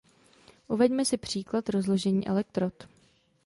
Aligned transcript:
Uveďme 0.67 1.05
si 1.05 1.17
příklad 1.17 1.69
rozložení 1.69 2.27
elektrod. 2.27 2.87